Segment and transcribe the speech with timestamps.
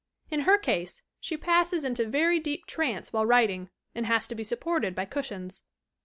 [0.31, 4.43] In her case, she passes into very deep trance while writing and has to be
[4.43, 5.61] supported by cushions.